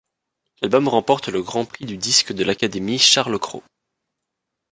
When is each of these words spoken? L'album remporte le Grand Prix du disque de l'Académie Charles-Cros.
L'album 0.63 0.87
remporte 0.87 1.27
le 1.27 1.43
Grand 1.43 1.63
Prix 1.63 1.85
du 1.85 1.95
disque 1.95 2.33
de 2.33 2.43
l'Académie 2.43 2.97
Charles-Cros. 2.97 3.61